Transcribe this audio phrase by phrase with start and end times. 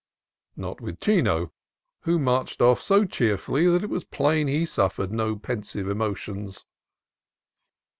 [0.55, 1.51] Not so with Chino,
[2.05, 6.65] who marched off so cheerfully that it was plain he suffered no pensive emotions.